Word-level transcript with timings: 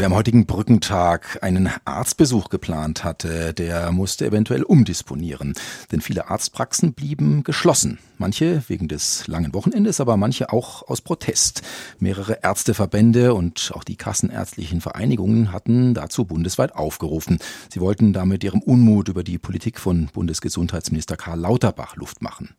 Wer 0.00 0.06
am 0.06 0.14
heutigen 0.14 0.46
Brückentag 0.46 1.40
einen 1.42 1.68
Arztbesuch 1.84 2.48
geplant 2.48 3.04
hatte, 3.04 3.52
der 3.52 3.92
musste 3.92 4.24
eventuell 4.24 4.62
umdisponieren, 4.62 5.52
denn 5.92 6.00
viele 6.00 6.30
Arztpraxen 6.30 6.94
blieben 6.94 7.44
geschlossen. 7.44 7.98
Manche 8.16 8.62
wegen 8.68 8.88
des 8.88 9.26
langen 9.26 9.52
Wochenendes, 9.52 10.00
aber 10.00 10.16
manche 10.16 10.54
auch 10.54 10.88
aus 10.88 11.02
Protest. 11.02 11.60
Mehrere 11.98 12.38
Ärzteverbände 12.42 13.34
und 13.34 13.72
auch 13.74 13.84
die 13.84 13.96
kassenärztlichen 13.96 14.80
Vereinigungen 14.80 15.52
hatten 15.52 15.92
dazu 15.92 16.24
bundesweit 16.24 16.74
aufgerufen. 16.74 17.38
Sie 17.70 17.82
wollten 17.82 18.14
damit 18.14 18.42
ihrem 18.42 18.62
Unmut 18.62 19.08
über 19.10 19.22
die 19.22 19.36
Politik 19.36 19.78
von 19.78 20.06
Bundesgesundheitsminister 20.14 21.18
Karl 21.18 21.40
Lauterbach 21.40 21.96
Luft 21.96 22.22
machen. 22.22 22.54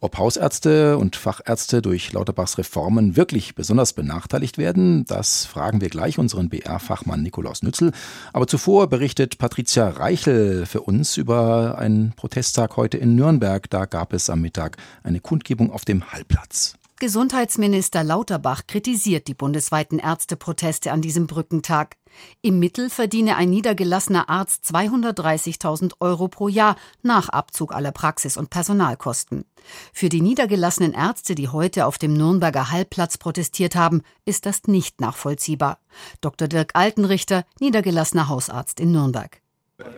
Ob 0.00 0.18
Hausärzte 0.18 0.98
und 0.98 1.16
Fachärzte 1.16 1.80
durch 1.80 2.12
Lauterbachs 2.12 2.58
Reformen 2.58 3.16
wirklich 3.16 3.54
besonders 3.54 3.94
benachteiligt 3.94 4.58
werden, 4.58 5.04
das 5.06 5.46
fragen 5.46 5.80
wir 5.80 5.88
gleich 5.88 6.18
unseren 6.18 6.50
BR-Fachmann 6.50 7.22
Nikolaus 7.22 7.62
Nützel. 7.62 7.92
Aber 8.32 8.46
zuvor 8.46 8.88
berichtet 8.88 9.38
Patricia 9.38 9.88
Reichel 9.88 10.66
für 10.66 10.82
uns 10.82 11.16
über 11.16 11.78
einen 11.78 12.12
Protesttag 12.12 12.76
heute 12.76 12.98
in 12.98 13.16
Nürnberg. 13.16 13.70
Da 13.70 13.86
gab 13.86 14.12
es 14.12 14.28
am 14.28 14.42
Mittag 14.42 14.76
eine 15.02 15.20
Kundgebung 15.20 15.72
auf 15.72 15.84
dem 15.84 16.12
Hallplatz. 16.12 16.74
Gesundheitsminister 16.98 18.02
Lauterbach 18.02 18.62
kritisiert 18.66 19.28
die 19.28 19.34
bundesweiten 19.34 19.98
Ärzteproteste 19.98 20.92
an 20.92 21.02
diesem 21.02 21.26
Brückentag. 21.26 21.96
Im 22.40 22.58
Mittel 22.58 22.88
verdiene 22.88 23.36
ein 23.36 23.50
niedergelassener 23.50 24.30
Arzt 24.30 24.64
230.000 24.64 25.92
Euro 26.00 26.28
pro 26.28 26.48
Jahr 26.48 26.76
nach 27.02 27.28
Abzug 27.28 27.74
aller 27.74 27.92
Praxis- 27.92 28.38
und 28.38 28.48
Personalkosten. 28.48 29.44
Für 29.92 30.08
die 30.08 30.22
niedergelassenen 30.22 30.94
Ärzte, 30.94 31.34
die 31.34 31.48
heute 31.48 31.84
auf 31.84 31.98
dem 31.98 32.14
Nürnberger 32.14 32.70
Hallplatz 32.70 33.18
protestiert 33.18 33.76
haben, 33.76 34.00
ist 34.24 34.46
das 34.46 34.62
nicht 34.66 35.02
nachvollziehbar. 35.02 35.78
Dr. 36.22 36.48
Dirk 36.48 36.70
Altenrichter, 36.72 37.44
niedergelassener 37.60 38.28
Hausarzt 38.28 38.80
in 38.80 38.92
Nürnberg 38.92 39.42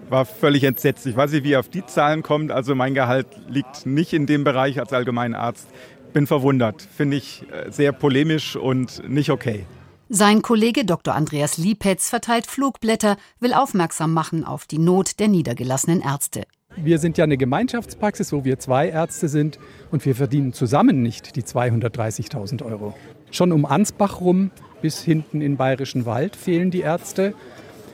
war 0.08 0.24
völlig 0.24 0.64
entsetzt. 0.64 1.06
Ich 1.06 1.16
weiß 1.16 1.32
nicht, 1.32 1.44
wie 1.44 1.52
er 1.52 1.60
auf 1.60 1.68
die 1.68 1.86
Zahlen 1.86 2.22
kommt. 2.22 2.50
Also 2.50 2.74
mein 2.74 2.94
Gehalt 2.94 3.28
liegt 3.48 3.86
nicht 3.86 4.12
in 4.12 4.26
dem 4.26 4.44
Bereich 4.44 4.80
als 4.80 4.92
Allgemeinarzt 4.92 5.68
bin 6.12 6.26
verwundert. 6.26 6.82
Finde 6.82 7.16
ich 7.16 7.44
äh, 7.50 7.70
sehr 7.70 7.92
polemisch 7.92 8.56
und 8.56 9.08
nicht 9.08 9.30
okay. 9.30 9.66
Sein 10.10 10.40
Kollege 10.40 10.86
Dr. 10.86 11.14
Andreas 11.14 11.58
Liepetz 11.58 12.08
verteilt 12.08 12.46
Flugblätter, 12.46 13.18
will 13.40 13.52
aufmerksam 13.52 14.14
machen 14.14 14.42
auf 14.44 14.66
die 14.66 14.78
Not 14.78 15.20
der 15.20 15.28
niedergelassenen 15.28 16.00
Ärzte. 16.00 16.44
Wir 16.76 16.98
sind 16.98 17.18
ja 17.18 17.24
eine 17.24 17.36
Gemeinschaftspraxis, 17.36 18.32
wo 18.32 18.44
wir 18.44 18.58
zwei 18.58 18.88
Ärzte 18.88 19.28
sind 19.28 19.58
und 19.90 20.04
wir 20.06 20.14
verdienen 20.14 20.52
zusammen 20.52 21.02
nicht 21.02 21.36
die 21.36 21.42
230.000 21.42 22.64
Euro. 22.64 22.94
Schon 23.30 23.52
um 23.52 23.66
Ansbach 23.66 24.20
rum 24.20 24.50
bis 24.80 25.02
hinten 25.02 25.40
in 25.40 25.56
Bayerischen 25.56 26.06
Wald 26.06 26.36
fehlen 26.36 26.70
die 26.70 26.80
Ärzte. 26.80 27.34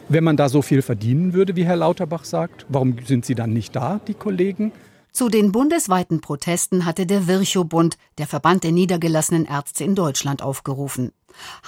Wenn 0.09 0.23
man 0.23 0.37
da 0.37 0.49
so 0.49 0.63
viel 0.63 0.83
verdienen 0.83 1.33
würde, 1.33 1.57
wie 1.57 1.65
Herr 1.65 1.77
Lauterbach 1.77 2.25
sagt, 2.25 2.67
warum 2.69 2.97
sind 3.05 3.25
sie 3.25 3.35
dann 3.35 3.53
nicht 3.53 3.75
da, 3.75 4.01
die 4.07 4.15
Kollegen? 4.15 4.71
Zu 5.15 5.29
den 5.29 5.53
bundesweiten 5.53 6.21
Protesten 6.21 6.85
hatte 6.85 7.07
der 7.07 7.29
Virchow-Bund, 7.29 7.99
der 8.19 8.27
Verband 8.27 8.65
der 8.65 8.73
niedergelassenen 8.73 9.45
Ärzte 9.45 9.85
in 9.85 9.95
Deutschland, 9.95 10.43
aufgerufen. 10.43 11.13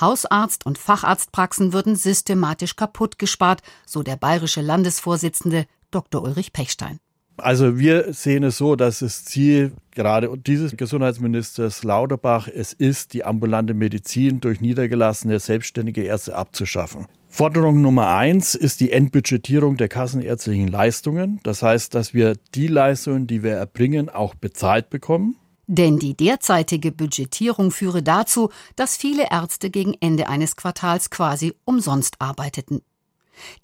Hausarzt- 0.00 0.66
und 0.66 0.78
Facharztpraxen 0.78 1.72
würden 1.72 1.94
systematisch 1.94 2.74
kaputt 2.74 3.20
gespart, 3.20 3.62
so 3.86 4.02
der 4.02 4.16
bayerische 4.16 4.62
Landesvorsitzende 4.62 5.66
Dr. 5.92 6.24
Ulrich 6.24 6.52
Pechstein. 6.52 6.98
Also 7.36 7.78
wir 7.78 8.12
sehen 8.12 8.42
es 8.42 8.58
so, 8.58 8.74
dass 8.74 8.98
das 8.98 9.24
Ziel 9.24 9.70
gerade 9.92 10.36
dieses 10.38 10.76
Gesundheitsministers 10.76 11.84
Lauterbach 11.84 12.48
es 12.48 12.72
ist, 12.72 13.14
die 13.14 13.24
ambulante 13.24 13.74
Medizin 13.74 14.40
durch 14.40 14.60
niedergelassene 14.60 15.38
selbstständige 15.38 16.02
Ärzte 16.02 16.34
abzuschaffen. 16.34 17.06
Forderung 17.36 17.82
Nummer 17.82 18.16
eins 18.16 18.54
ist 18.54 18.80
die 18.80 18.92
Endbudgetierung 18.92 19.76
der 19.76 19.88
kassenärztlichen 19.88 20.68
Leistungen. 20.68 21.38
Das 21.42 21.62
heißt, 21.62 21.94
dass 21.94 22.14
wir 22.14 22.32
die 22.54 22.66
Leistungen, 22.66 23.26
die 23.26 23.42
wir 23.42 23.52
erbringen, 23.52 24.08
auch 24.08 24.34
bezahlt 24.34 24.88
bekommen. 24.88 25.36
Denn 25.66 25.98
die 25.98 26.16
derzeitige 26.16 26.92
Budgetierung 26.92 27.72
führe 27.72 28.02
dazu, 28.02 28.48
dass 28.74 28.96
viele 28.96 29.30
Ärzte 29.30 29.68
gegen 29.68 29.92
Ende 30.00 30.30
eines 30.30 30.56
Quartals 30.56 31.10
quasi 31.10 31.52
umsonst 31.66 32.22
arbeiteten. 32.22 32.80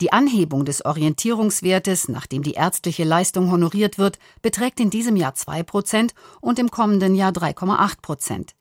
Die 0.02 0.12
Anhebung 0.12 0.66
des 0.66 0.84
Orientierungswertes, 0.84 2.08
nachdem 2.08 2.42
die 2.42 2.52
ärztliche 2.52 3.04
Leistung 3.04 3.50
honoriert 3.50 3.96
wird, 3.96 4.18
beträgt 4.42 4.80
in 4.80 4.90
diesem 4.90 5.16
Jahr 5.16 5.34
2 5.34 5.62
Prozent 5.62 6.12
und 6.42 6.58
im 6.58 6.70
kommenden 6.70 7.14
Jahr 7.14 7.32
3,8 7.32 8.02
Prozent. 8.02 8.54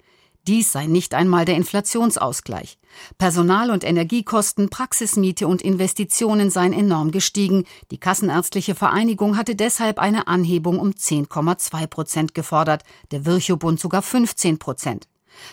Dies 0.48 0.72
sei 0.72 0.88
nicht 0.88 1.14
einmal 1.14 1.46
der 1.46 1.56
Inflationsausgleich. 1.56 2.80
Personal- 3.20 3.70
und 3.70 3.84
Energiekosten, 3.84 4.70
Praxismiete 4.70 5.48
und 5.48 5.62
Investitionen 5.62 6.50
seien 6.50 6.74
enorm 6.74 7.12
gestiegen. 7.12 7.66
Die 7.92 8.00
Kassenärztliche 8.00 8.74
Vereinigung 8.74 9.38
hatte 9.38 9.56
deshalb 9.56 10.00
eine 10.00 10.28
Anhebung 10.28 10.80
um 10.80 10.92
10,2 10.92 11.88
Prozent 11.88 12.34
gefordert, 12.34 12.84
der 13.12 13.26
Virchow-Bund 13.26 13.80
sogar 13.80 14.02
15 14.02 14.58
Prozent. 14.58 15.08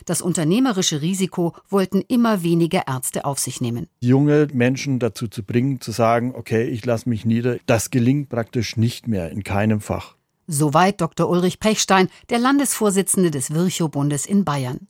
Das 0.07 0.23
unternehmerische 0.23 1.03
Risiko 1.03 1.55
wollten 1.69 2.03
immer 2.09 2.43
weniger 2.43 2.89
Ärzte 2.89 3.25
auf 3.25 3.39
sich 3.39 3.61
nehmen. 3.61 3.89
Junge 4.01 4.49
Menschen 4.53 4.99
dazu 4.99 5.29
zu 5.29 5.43
bringen, 5.43 5.81
zu 5.81 5.93
sagen, 5.93 6.35
okay, 6.35 6.65
ich 6.65 6.85
lasse 6.85 7.09
mich 7.09 7.25
nieder, 7.25 7.59
das 7.67 7.91
gelingt 7.91 8.29
praktisch 8.29 8.77
nicht 8.77 9.07
mehr 9.07 9.31
in 9.31 9.45
keinem 9.45 9.81
Fach. 9.81 10.18
Soweit 10.51 11.03
Dr. 11.03 11.29
Ulrich 11.29 11.61
Pechstein, 11.61 12.09
der 12.31 12.39
Landesvorsitzende 12.39 13.31
des 13.31 13.53
Virchow-Bundes 13.53 14.25
in 14.25 14.47
Bayern. 14.47 14.89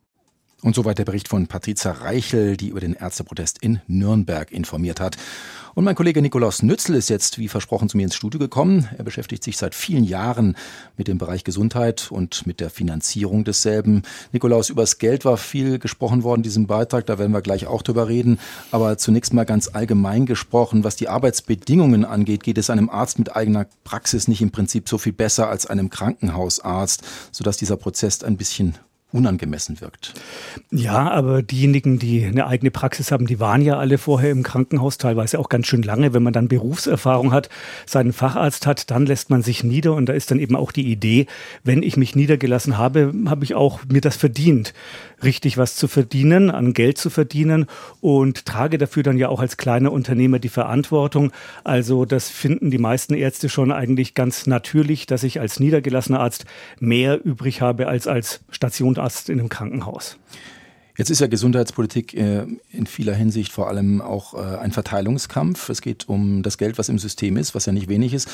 Und 0.61 0.75
soweit 0.75 0.99
der 0.99 1.05
Bericht 1.05 1.29
von 1.29 1.47
Patricia 1.47 1.93
Reichel, 1.93 2.57
die 2.57 2.69
über 2.69 2.81
den 2.81 2.95
Ärzteprotest 2.95 3.59
in 3.63 3.81
Nürnberg 3.87 4.51
informiert 4.51 4.99
hat. 4.99 5.17
Und 5.79 5.85
mein 5.85 5.95
Kollege 5.95 6.21
Nikolaus 6.21 6.65
Nützel 6.65 6.97
ist 6.97 7.09
jetzt, 7.09 7.39
wie 7.39 7.47
versprochen, 7.47 7.89
zu 7.89 7.97
mir 7.97 8.03
ins 8.03 8.17
Studio 8.17 8.41
gekommen. 8.41 8.89
Er 8.99 9.05
beschäftigt 9.05 9.45
sich 9.45 9.57
seit 9.57 9.77
vielen 9.77 10.03
Jahren 10.03 10.57
mit 10.97 11.07
dem 11.07 11.19
Bereich 11.19 11.45
Gesundheit 11.45 12.09
und 12.11 12.45
mit 12.49 12.59
der 12.59 12.71
Finanzierung 12.71 13.45
desselben. 13.45 14.03
Nikolaus, 14.33 14.71
übers 14.71 14.99
Geld 14.99 15.25
war 15.25 15.37
viel 15.37 15.79
gesprochen 15.79 16.25
worden 16.25 16.43
diesem 16.43 16.67
Beitrag, 16.67 17.07
da 17.07 17.21
werden 17.21 17.31
wir 17.31 17.43
gleich 17.43 17.69
auch 17.69 17.83
drüber 17.83 18.09
reden. 18.09 18.41
Aber 18.73 18.99
zunächst 18.99 19.33
mal 19.33 19.45
ganz 19.45 19.69
allgemein 19.73 20.27
gesprochen, 20.27 20.83
was 20.83 20.97
die 20.97 21.09
Arbeitsbedingungen 21.09 22.05
angeht, 22.05 22.43
geht 22.43 22.59
es 22.59 22.71
einem 22.71 22.91
Arzt 22.91 23.21
mit 23.21 23.37
eigener 23.37 23.67
Praxis 23.85 24.27
nicht 24.27 24.43
im 24.43 24.51
Prinzip 24.51 24.89
so 24.89 24.99
viel 24.99 25.13
besser 25.13 25.49
als 25.49 25.67
einem 25.67 25.91
Krankenhausarzt, 25.91 27.05
sodass 27.31 27.59
dieser 27.59 27.77
Prozess 27.77 28.25
ein 28.25 28.37
bisschen 28.37 28.75
unangemessen 29.11 29.81
wirkt. 29.81 30.13
Ja, 30.71 31.11
aber 31.11 31.43
diejenigen, 31.43 31.99
die 31.99 32.27
eine 32.27 32.47
eigene 32.47 32.71
Praxis 32.71 33.11
haben, 33.11 33.27
die 33.27 33.41
waren 33.41 33.63
ja 33.63 33.79
alle 33.79 33.97
vorher 33.97 34.31
im 34.31 34.43
Krankenhaus, 34.43 34.99
teilweise 34.99 35.39
auch 35.39 35.49
ganz 35.49 35.67
schön 35.67 35.83
lange. 35.83 36.13
Wenn 36.13 36.23
man 36.23 36.35
dann 36.35 36.49
Berufserfahrung 36.49 37.33
hat, 37.33 37.49
seinen 37.87 38.13
Facharzt 38.13 38.67
hat, 38.67 38.91
dann 38.91 39.07
lässt 39.07 39.31
man 39.31 39.43
sich 39.43 39.65
nieder 39.65 39.95
und 39.95 40.07
da 40.07 40.13
ist 40.13 40.31
dann 40.31 40.39
eben 40.39 40.55
auch 40.57 40.73
die 40.73 40.91
Idee, 40.93 41.27
wenn 41.65 41.83
ich 41.83 41.97
mich 41.97 42.17
niedergelassen 42.17 42.77
habe, 42.77 43.15
habe 43.27 43.45
ich 43.45 43.55
auch 43.55 43.81
mir 43.91 44.03
das 44.03 44.17
verdient, 44.17 44.75
richtig 45.23 45.57
was 45.57 45.75
zu 45.75 45.89
verdienen, 45.89 46.51
an 46.51 46.75
Geld 46.75 46.99
zu 46.99 47.09
verdienen 47.09 47.65
und 48.03 48.45
trage 48.45 48.77
dafür 48.77 49.03
dann 49.03 49.17
ja 49.17 49.31
auch 49.31 49.41
als 49.41 49.57
kleiner 49.57 49.91
Unternehmer 49.91 50.39
die 50.39 50.51
Verantwortung. 50.51 51.33
Also 51.65 52.05
das 52.05 52.29
finden 52.29 52.71
die 52.71 52.79
meisten 52.79 53.15
Ärzte 53.15 53.49
schon 53.49 53.73
eigentlich 53.73 54.13
ganz 54.13 54.47
natürlich, 54.47 55.07
dass 55.07 55.23
ich 55.23 55.41
als 55.41 55.61
niedergelassener 55.61 56.21
Arzt 56.21 56.45
mehr 56.79 57.25
übrig 57.25 57.63
habe 57.63 57.87
als 57.87 58.07
als 58.07 58.41
Station 58.51 58.98
Arzt 58.99 59.29
in 59.29 59.39
einem 59.39 59.49
Krankenhaus. 59.49 60.19
Jetzt 60.99 61.11
ist 61.11 61.21
ja 61.21 61.29
Gesundheitspolitik 61.29 62.13
äh, 62.15 62.45
in 62.71 62.87
vieler 62.87 63.15
Hinsicht 63.15 63.53
vor 63.53 63.69
allem 63.69 64.03
auch 64.03 64.35
äh, 64.35 64.59
ein 64.59 64.73
Verteilungskampf. 64.73 65.69
Es 65.69 65.81
geht 65.81 66.09
um 66.09 66.43
das 66.43 66.59
Geld, 66.59 66.77
was 66.77 66.89
im 66.89 66.99
System 66.99 67.37
ist, 67.37 67.55
was 67.55 67.67
ja 67.67 67.73
nicht 67.73 67.89
wenig 67.89 68.15
ist. 68.15 68.29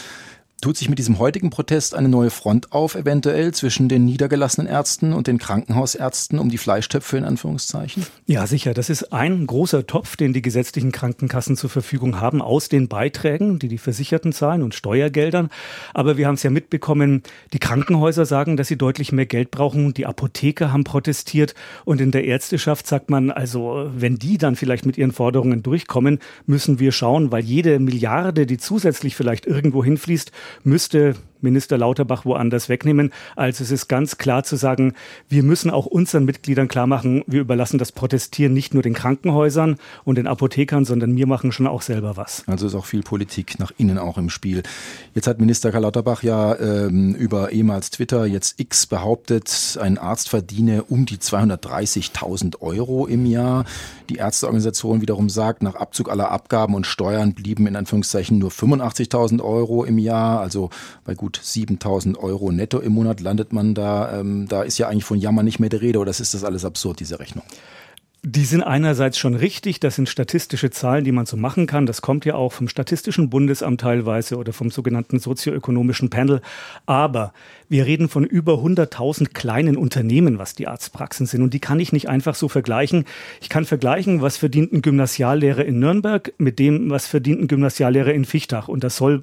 Tut 0.60 0.78
sich 0.78 0.88
mit 0.88 0.98
diesem 0.98 1.18
heutigen 1.18 1.50
Protest 1.50 1.94
eine 1.94 2.08
neue 2.08 2.30
Front 2.30 2.72
auf, 2.72 2.94
eventuell 2.94 3.52
zwischen 3.52 3.90
den 3.90 4.06
niedergelassenen 4.06 4.66
Ärzten 4.66 5.12
und 5.12 5.26
den 5.26 5.36
Krankenhausärzten 5.36 6.38
um 6.38 6.48
die 6.48 6.56
Fleischtöpfe 6.56 7.18
in 7.18 7.24
Anführungszeichen? 7.24 8.06
Ja, 8.24 8.46
sicher. 8.46 8.72
Das 8.72 8.88
ist 8.88 9.12
ein 9.12 9.46
großer 9.46 9.86
Topf, 9.86 10.16
den 10.16 10.32
die 10.32 10.40
gesetzlichen 10.40 10.90
Krankenkassen 10.90 11.58
zur 11.58 11.68
Verfügung 11.68 12.18
haben, 12.18 12.40
aus 12.40 12.70
den 12.70 12.88
Beiträgen, 12.88 13.58
die 13.58 13.68
die 13.68 13.76
Versicherten 13.76 14.32
zahlen 14.32 14.62
und 14.62 14.74
Steuergeldern. 14.74 15.50
Aber 15.92 16.16
wir 16.16 16.26
haben 16.26 16.36
es 16.36 16.42
ja 16.42 16.48
mitbekommen, 16.48 17.24
die 17.52 17.58
Krankenhäuser 17.58 18.24
sagen, 18.24 18.56
dass 18.56 18.68
sie 18.68 18.78
deutlich 18.78 19.12
mehr 19.12 19.26
Geld 19.26 19.50
brauchen. 19.50 19.92
Die 19.92 20.06
Apotheker 20.06 20.72
haben 20.72 20.84
protestiert 20.84 21.54
und 21.84 22.00
in 22.00 22.10
der 22.10 22.24
Ärzteschaft 22.24 22.86
sagt 22.86 23.10
man, 23.10 23.30
also 23.30 23.90
wenn 23.94 24.16
die 24.16 24.38
dann 24.38 24.56
vielleicht 24.56 24.86
mit 24.86 24.96
ihren 24.96 25.12
Forderungen 25.12 25.62
durchkommen, 25.62 26.20
müssen 26.46 26.78
wir 26.78 26.92
schauen, 26.92 27.32
weil 27.32 27.44
jede 27.44 27.80
Milliarde, 27.80 28.46
die 28.46 28.56
zusätzlich 28.56 29.14
vielleicht 29.14 29.44
irgendwo 29.44 29.84
hinfließt, 29.84 30.32
müsste 30.64 31.14
Minister 31.44 31.79
Lauterbach 31.79 32.25
woanders 32.25 32.69
wegnehmen. 32.69 33.12
Also 33.37 33.62
es 33.62 33.70
ist 33.70 33.87
ganz 33.88 34.19
klar 34.19 34.43
zu 34.43 34.56
sagen, 34.56 34.94
wir 35.29 35.44
müssen 35.44 35.70
auch 35.70 35.87
unseren 35.87 36.25
Mitgliedern 36.25 36.67
klar 36.67 36.88
machen, 36.88 37.23
wir 37.29 37.41
überlassen 37.41 37.79
das 37.79 37.93
Protestieren 37.93 38.52
nicht 38.52 38.75
nur 38.75 38.82
den 38.82 38.94
Krankenhäusern 38.94 39.76
und 40.05 40.17
den 40.17 40.26
Apothekern, 40.26 40.85
sondern 40.85 41.17
wir 41.17 41.26
machen 41.26 41.52
schon 41.52 41.67
auch 41.67 41.82
selber 41.82 42.17
was. 42.17 42.43
Also 42.46 42.67
ist 42.67 42.75
auch 42.75 42.87
viel 42.87 43.02
Politik 43.02 43.61
nach 43.61 43.73
innen 43.76 43.99
auch 43.99 44.19
im 44.19 44.31
Spiel. 44.31 44.62
Jetzt 45.14 45.26
hat 45.26 45.38
Minister 45.38 45.70
Karl 45.70 45.82
Lauterbach 45.82 46.23
ja 46.23 46.58
ähm, 46.58 47.14
über 47.14 47.52
ehemals 47.52 47.91
Twitter, 47.91 48.26
jetzt 48.26 48.58
X 48.58 48.87
behauptet, 48.87 49.79
ein 49.81 49.99
Arzt 49.99 50.29
verdiene 50.29 50.85
um 50.85 51.06
die 51.06 51.19
230.000 51.19 52.61
Euro 52.61 53.06
im 53.06 53.26
Jahr. 53.26 53.64
Die 54.08 54.17
Ärzteorganisation 54.17 55.00
wiederum 55.00 55.29
sagt, 55.29 55.62
nach 55.62 55.75
Abzug 55.75 56.11
aller 56.11 56.31
Abgaben 56.31 56.75
und 56.75 56.87
Steuern 56.87 57.35
blieben 57.35 57.67
in 57.67 57.76
Anführungszeichen 57.76 58.38
nur 58.38 58.50
85.000 58.50 59.43
Euro 59.43 59.85
im 59.85 59.99
Jahr, 59.99 60.41
also 60.41 60.70
bei 61.05 61.14
gut 61.14 61.33
7.000 61.36 62.19
Euro 62.19 62.52
netto 62.52 62.78
im 62.78 62.92
Monat 62.92 63.20
landet 63.20 63.52
man 63.52 63.75
da. 63.75 64.20
Ähm, 64.20 64.46
da 64.48 64.62
ist 64.62 64.78
ja 64.78 64.88
eigentlich 64.88 65.04
von 65.04 65.19
Jammer 65.19 65.42
nicht 65.42 65.60
mehr 65.60 65.70
die 65.70 65.76
Rede 65.76 65.98
oder 65.98 66.10
ist 66.10 66.20
das 66.20 66.44
alles 66.44 66.64
absurd, 66.64 67.00
diese 67.00 67.19
Rechnung? 67.19 67.44
Die 68.26 68.46
sind 68.46 68.62
einerseits 68.62 69.19
schon 69.19 69.34
richtig, 69.34 69.81
das 69.81 69.96
sind 69.96 70.08
statistische 70.08 70.70
Zahlen, 70.70 71.04
die 71.04 71.12
man 71.12 71.26
so 71.26 71.36
machen 71.36 71.66
kann. 71.66 71.84
Das 71.84 72.00
kommt 72.00 72.25
ja 72.25 72.36
auch 72.36 72.54
vom 72.54 72.69
Statistischen 72.69 73.28
Bundesamt 73.28 73.82
teilweise 73.82 74.38
oder 74.38 74.54
vom 74.54 74.70
sogenannten 74.70 75.19
sozioökonomischen 75.19 76.08
Panel. 76.08 76.40
Aber 76.86 77.34
wir 77.69 77.84
reden 77.84 78.08
von 78.08 78.25
über 78.25 78.54
100.000 78.54 79.34
kleinen 79.34 79.76
Unternehmen, 79.76 80.38
was 80.38 80.54
die 80.54 80.69
Arztpraxen 80.69 81.26
sind. 81.26 81.42
Und 81.42 81.52
die 81.52 81.60
kann 81.60 81.78
ich 81.81 81.92
nicht 81.92 82.08
einfach 82.08 82.34
so 82.34 82.48
vergleichen. 82.48 83.04
Ich 83.42 83.50
kann 83.50 83.66
vergleichen, 83.66 84.22
was 84.22 84.38
verdient 84.38 84.72
ein 84.72 84.81
Gymnasiallehrer 84.81 85.66
in 85.66 85.78
Nürnberg 85.78 86.32
mit 86.38 86.58
dem, 86.58 86.88
was 86.88 87.06
verdient 87.06 87.42
ein 87.42 87.48
Gymnasiallehrer 87.48 88.14
in 88.14 88.25
Fichtach. 88.25 88.69
Und 88.69 88.84
das 88.84 88.96
soll 88.96 89.20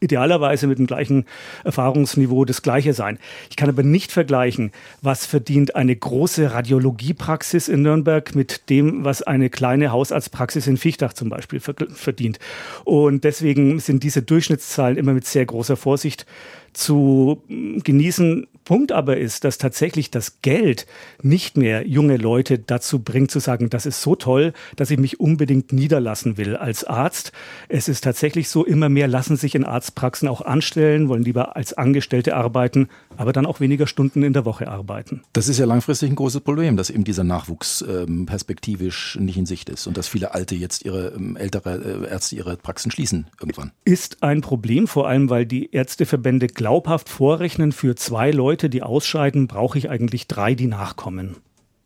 idealerweise 0.00 0.66
mit 0.66 0.78
dem 0.78 0.86
gleichen 0.86 1.24
Erfahrungsniveau 1.64 2.44
das 2.44 2.62
gleiche 2.62 2.92
sein. 2.92 3.18
Ich 3.50 3.56
kann 3.56 3.68
aber 3.68 3.82
nicht 3.82 4.12
vergleichen, 4.12 4.72
was 5.00 5.24
verdient 5.24 5.74
eine 5.74 5.96
große 5.96 6.52
Radiologiepraxis 6.52 7.68
in 7.68 7.82
Nürnberg 7.82 8.34
mit 8.34 8.68
dem, 8.68 9.04
was 9.04 9.22
eine 9.22 9.48
kleine 9.48 9.92
Hausarztpraxis 9.92 10.66
in 10.66 10.76
Fichtach 10.76 11.14
zum 11.14 11.30
Beispiel 11.30 11.60
verdient. 11.60 12.38
Und 12.84 13.24
deswegen 13.24 13.80
sind 13.80 14.02
diese 14.02 14.22
Durchschnittszahlen 14.22 14.98
immer 14.98 15.14
mit 15.14 15.26
sehr 15.26 15.46
großer 15.46 15.76
Vorsicht 15.76 16.26
zu 16.72 17.42
genießen. 17.48 18.46
Punkt 18.66 18.90
aber 18.90 19.16
ist, 19.16 19.44
dass 19.44 19.58
tatsächlich 19.58 20.10
das 20.10 20.42
Geld 20.42 20.86
nicht 21.22 21.56
mehr 21.56 21.86
junge 21.86 22.16
Leute 22.16 22.58
dazu 22.58 22.98
bringt 22.98 23.30
zu 23.30 23.38
sagen, 23.38 23.70
das 23.70 23.86
ist 23.86 24.02
so 24.02 24.16
toll, 24.16 24.52
dass 24.74 24.90
ich 24.90 24.98
mich 24.98 25.20
unbedingt 25.20 25.72
niederlassen 25.72 26.36
will 26.36 26.56
als 26.56 26.82
Arzt. 26.82 27.30
Es 27.68 27.88
ist 27.88 28.02
tatsächlich 28.02 28.48
so, 28.48 28.64
immer 28.64 28.88
mehr 28.88 29.06
lassen 29.06 29.36
sich 29.36 29.54
in 29.54 29.64
Arztpraxen 29.64 30.28
auch 30.28 30.40
anstellen, 30.40 31.08
wollen 31.08 31.22
lieber 31.22 31.54
als 31.54 31.74
Angestellte 31.74 32.34
arbeiten, 32.34 32.88
aber 33.16 33.32
dann 33.32 33.46
auch 33.46 33.60
weniger 33.60 33.86
Stunden 33.86 34.22
in 34.22 34.32
der 34.32 34.44
Woche 34.44 34.68
arbeiten. 34.68 35.22
Das 35.32 35.48
ist 35.48 35.58
ja 35.58 35.66
langfristig 35.66 36.10
ein 36.10 36.16
großes 36.16 36.40
Problem, 36.40 36.76
dass 36.76 36.90
eben 36.90 37.04
dieser 37.04 37.24
Nachwuchs 37.24 37.82
ähm, 37.82 38.26
perspektivisch 38.26 39.16
nicht 39.20 39.36
in 39.36 39.46
Sicht 39.46 39.68
ist 39.68 39.86
und 39.86 39.96
dass 39.96 40.08
viele 40.08 40.34
Alte 40.34 40.54
jetzt 40.54 40.84
ihre 40.84 41.08
ähm, 41.08 41.36
ältere 41.36 42.04
äh, 42.06 42.10
Ärzte 42.10 42.36
ihre 42.36 42.56
Praxen 42.56 42.90
schließen 42.90 43.26
irgendwann. 43.40 43.72
Ist 43.84 44.22
ein 44.22 44.40
Problem, 44.40 44.86
vor 44.86 45.08
allem 45.08 45.30
weil 45.30 45.46
die 45.46 45.72
Ärzteverbände 45.72 46.46
glaubhaft 46.46 47.08
vorrechnen, 47.08 47.72
für 47.72 47.96
zwei 47.96 48.30
Leute, 48.30 48.68
die 48.70 48.82
ausscheiden, 48.82 49.46
brauche 49.46 49.78
ich 49.78 49.90
eigentlich 49.90 50.26
drei, 50.26 50.54
die 50.54 50.66
nachkommen. 50.66 51.36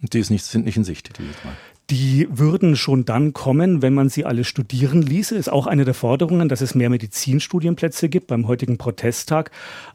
Die 0.01 0.19
ist 0.19 0.31
nicht, 0.31 0.45
sind 0.45 0.65
nicht 0.65 0.77
in 0.77 0.85
Sicht, 0.85 1.19
die 1.19 1.23
drei. 1.23 1.53
Die 1.91 2.29
würden 2.31 2.77
schon 2.77 3.05
dann 3.05 3.33
kommen, 3.33 3.83
wenn 3.83 3.95
man 3.95 4.09
sie 4.09 4.25
alle 4.25 4.45
studieren 4.45 5.03
ließe. 5.03 5.35
Ist 5.37 5.51
auch 5.51 5.67
eine 5.67 5.85
der 5.85 5.95
Forderungen, 5.95 6.49
dass 6.49 6.61
es 6.61 6.77
mehr 6.77 6.89
Medizinstudienplätze 6.89 8.09
gibt 8.09 8.29
beim 8.29 8.47
heutigen 8.47 8.79
Protesttag. 8.79 9.51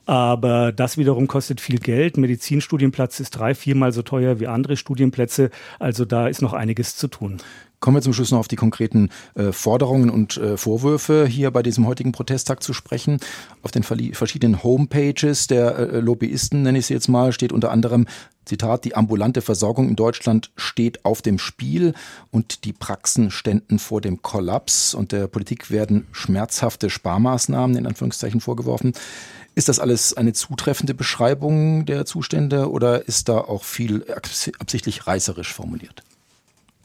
Aber 0.05 0.73
das 0.73 0.97
wiederum 0.97 1.27
kostet 1.27 1.61
viel 1.61 1.79
Geld. 1.79 2.17
Medizinstudienplatz 2.17 3.21
ist 3.21 3.31
drei, 3.31 3.55
viermal 3.55 3.93
so 3.93 4.01
teuer 4.01 4.41
wie 4.41 4.47
andere 4.47 4.75
Studienplätze. 4.75 5.51
Also 5.79 6.03
da 6.03 6.27
ist 6.27 6.41
noch 6.41 6.51
einiges 6.51 6.97
zu 6.97 7.07
tun. 7.07 7.37
Kommen 7.85 7.97
wir 7.97 8.01
zum 8.01 8.13
Schluss 8.13 8.31
noch 8.31 8.39
auf 8.39 8.47
die 8.47 8.55
konkreten 8.55 9.09
äh, 9.35 9.51
Forderungen 9.51 10.09
und 10.09 10.37
äh, 10.37 10.57
Vorwürfe 10.57 11.27
hier 11.27 11.51
bei 11.51 11.61
diesem 11.61 11.85
heutigen 11.85 12.13
Protesttag 12.13 12.63
zu 12.63 12.73
sprechen. 12.73 13.19
Auf 13.61 13.69
den 13.69 13.83
verschiedenen 13.83 14.63
Homepages 14.63 15.45
der 15.45 15.77
äh, 15.77 15.99
Lobbyisten, 15.99 16.63
nenne 16.63 16.79
ich 16.79 16.87
sie 16.87 16.95
jetzt 16.95 17.09
mal, 17.09 17.31
steht 17.31 17.53
unter 17.53 17.69
anderem, 17.69 18.07
Zitat, 18.43 18.85
die 18.85 18.95
ambulante 18.95 19.43
Versorgung 19.43 19.87
in 19.87 19.95
Deutschland 19.95 20.51
steht 20.55 21.05
auf 21.05 21.21
dem 21.21 21.37
Spiel 21.37 21.93
und 22.31 22.65
die 22.65 22.73
Praxen 22.73 23.29
ständen 23.29 23.77
vor 23.77 24.01
dem 24.01 24.23
Kollaps 24.23 24.95
und 24.95 25.11
der 25.11 25.27
Politik 25.27 25.69
werden 25.69 26.07
schmerzhafte 26.11 26.89
Sparmaßnahmen 26.89 27.77
in 27.77 27.85
Anführungszeichen 27.85 28.41
vorgeworfen. 28.41 28.93
Ist 29.53 29.69
das 29.69 29.79
alles 29.79 30.17
eine 30.17 30.33
zutreffende 30.33 30.95
Beschreibung 30.95 31.85
der 31.85 32.07
Zustände 32.07 32.71
oder 32.71 33.07
ist 33.07 33.29
da 33.29 33.37
auch 33.37 33.63
viel 33.63 34.03
absichtlich 34.57 35.05
reißerisch 35.05 35.53
formuliert? 35.53 36.03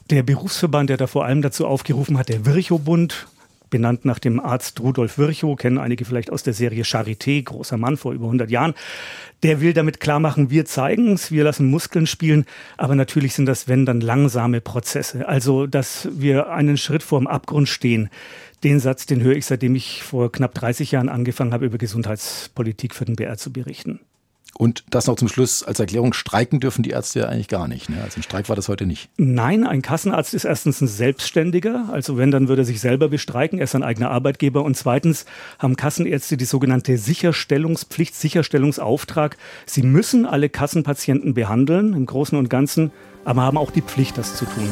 Der 0.09 0.23
Berufsverband, 0.23 0.89
der 0.89 0.97
da 0.97 1.07
vor 1.07 1.25
allem 1.25 1.41
dazu 1.41 1.65
aufgerufen 1.65 2.17
hat, 2.17 2.29
der 2.29 2.45
Virchow-Bund, 2.45 3.27
benannt 3.71 4.05
nach 4.05 4.19
dem 4.19 4.39
Arzt 4.39 4.79
Rudolf 4.81 5.17
Virchow, 5.17 5.57
kennen 5.57 5.79
einige 5.79 6.05
vielleicht 6.05 6.31
aus 6.31 6.43
der 6.43 6.53
Serie 6.53 6.83
Charité, 6.83 7.41
großer 7.41 7.77
Mann 7.77 7.97
vor 7.97 8.11
über 8.11 8.25
100 8.25 8.51
Jahren. 8.51 8.75
Der 9.41 9.61
will 9.61 9.73
damit 9.73 9.99
klar 9.99 10.19
machen, 10.19 10.51
wir 10.51 10.65
zeigen 10.65 11.13
es, 11.13 11.31
wir 11.31 11.43
lassen 11.43 11.67
Muskeln 11.67 12.05
spielen, 12.05 12.45
aber 12.77 12.93
natürlich 12.93 13.33
sind 13.33 13.47
das, 13.47 13.67
wenn 13.67 13.87
dann, 13.87 14.01
langsame 14.01 14.61
Prozesse. 14.61 15.27
Also, 15.27 15.65
dass 15.65 16.07
wir 16.11 16.51
einen 16.51 16.77
Schritt 16.77 17.01
vor 17.01 17.19
dem 17.19 17.27
Abgrund 17.27 17.67
stehen. 17.67 18.09
Den 18.63 18.79
Satz, 18.79 19.07
den 19.07 19.23
höre 19.23 19.35
ich, 19.35 19.47
seitdem 19.47 19.73
ich 19.73 20.03
vor 20.03 20.31
knapp 20.31 20.53
30 20.53 20.91
Jahren 20.91 21.09
angefangen 21.09 21.53
habe, 21.53 21.65
über 21.65 21.79
Gesundheitspolitik 21.79 22.93
für 22.93 23.05
den 23.05 23.15
BR 23.15 23.37
zu 23.37 23.51
berichten. 23.51 24.01
Und 24.57 24.83
das 24.89 25.07
noch 25.07 25.15
zum 25.15 25.27
Schluss 25.27 25.63
als 25.63 25.79
Erklärung, 25.79 26.13
streiken 26.13 26.59
dürfen 26.59 26.83
die 26.83 26.91
Ärzte 26.91 27.21
ja 27.21 27.25
eigentlich 27.27 27.47
gar 27.47 27.67
nicht. 27.67 27.89
Ne? 27.89 28.01
Also 28.03 28.19
ein 28.19 28.23
Streik 28.23 28.49
war 28.49 28.55
das 28.55 28.67
heute 28.67 28.85
nicht. 28.85 29.09
Nein, 29.17 29.65
ein 29.65 29.81
Kassenarzt 29.81 30.33
ist 30.33 30.45
erstens 30.45 30.81
ein 30.81 30.87
Selbstständiger, 30.87 31.89
also 31.91 32.17
wenn, 32.17 32.31
dann 32.31 32.47
würde 32.47 32.63
er 32.63 32.65
sich 32.65 32.79
selber 32.79 33.09
bestreiken, 33.09 33.59
er 33.59 33.63
ist 33.63 33.75
ein 33.75 33.83
eigener 33.83 34.11
Arbeitgeber. 34.11 34.63
Und 34.63 34.75
zweitens 34.75 35.25
haben 35.57 35.75
Kassenärzte 35.75 36.37
die 36.37 36.45
sogenannte 36.45 36.97
Sicherstellungspflicht, 36.97 38.13
Sicherstellungsauftrag. 38.13 39.37
Sie 39.65 39.83
müssen 39.83 40.25
alle 40.25 40.49
Kassenpatienten 40.49 41.33
behandeln, 41.33 41.93
im 41.93 42.05
Großen 42.05 42.37
und 42.37 42.49
Ganzen, 42.49 42.91
aber 43.25 43.43
haben 43.43 43.57
auch 43.57 43.71
die 43.71 43.81
Pflicht, 43.81 44.17
das 44.17 44.35
zu 44.35 44.45
tun. 44.45 44.71